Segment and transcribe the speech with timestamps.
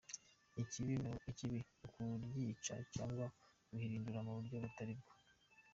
[0.61, 1.11] Ikibi ni
[1.85, 3.25] ukuryica cyangwa
[3.65, 5.11] kurihindura mu buryo butari bwo.